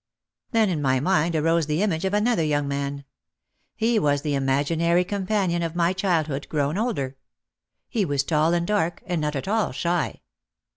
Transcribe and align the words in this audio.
Then 0.49 0.69
in 0.69 0.81
my 0.81 0.99
mind 0.99 1.35
arose 1.35 1.67
the 1.67 1.83
image 1.83 2.05
of 2.05 2.13
another 2.15 2.41
young 2.43 2.67
man. 2.67 3.05
He 3.75 3.99
was 3.99 4.23
the 4.23 4.33
imaginary 4.33 5.03
companion 5.05 5.61
of 5.61 5.75
my 5.75 5.93
childhood 5.93 6.49
grown 6.49 6.75
older. 6.75 7.17
He 7.87 8.03
was 8.03 8.23
tall 8.23 8.55
and 8.55 8.65
dark 8.65 9.03
and 9.05 9.21
not 9.21 9.35
at 9.35 9.47
all 9.47 9.71
shy. 9.71 10.21